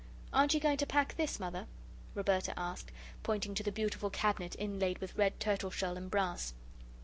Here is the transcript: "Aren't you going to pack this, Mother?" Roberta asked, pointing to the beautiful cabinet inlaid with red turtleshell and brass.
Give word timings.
"Aren't 0.33 0.55
you 0.55 0.59
going 0.59 0.77
to 0.77 0.87
pack 0.87 1.15
this, 1.15 1.39
Mother?" 1.39 1.67
Roberta 2.15 2.57
asked, 2.59 2.91
pointing 3.21 3.53
to 3.53 3.61
the 3.61 3.71
beautiful 3.71 4.09
cabinet 4.09 4.55
inlaid 4.57 4.97
with 4.97 5.15
red 5.15 5.39
turtleshell 5.39 5.95
and 5.95 6.09
brass. 6.09 6.55